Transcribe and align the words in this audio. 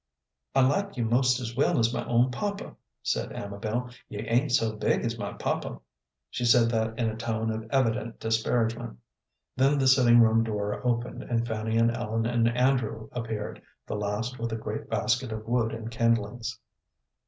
"I 0.55 0.61
like 0.61 0.97
you 0.97 1.05
most 1.05 1.39
as 1.39 1.55
well 1.55 1.77
as 1.77 1.93
my 1.93 2.03
own 2.05 2.31
papa," 2.31 2.75
said 3.03 3.31
Amabel. 3.33 3.91
"You 4.09 4.21
ain't 4.21 4.51
so 4.51 4.75
big 4.75 5.05
as 5.05 5.19
my 5.19 5.33
papa." 5.33 5.79
She 6.31 6.43
said 6.43 6.71
that 6.71 6.97
in 6.97 7.07
a 7.07 7.15
tone 7.15 7.51
of 7.51 7.69
evident 7.69 8.19
disparagement. 8.19 8.97
Then 9.55 9.77
the 9.77 9.85
sitting 9.85 10.19
room 10.19 10.43
door 10.43 10.81
opened, 10.83 11.21
and 11.21 11.47
Fanny 11.47 11.77
and 11.77 11.95
Ellen 11.95 12.25
and 12.25 12.49
Andrew 12.49 13.09
appeared, 13.11 13.61
the 13.85 13.93
last 13.95 14.39
with 14.39 14.51
a 14.51 14.55
great 14.57 14.89
basket 14.89 15.31
of 15.31 15.45
wood 15.45 15.71
and 15.71 15.91
kindlings. 15.91 16.57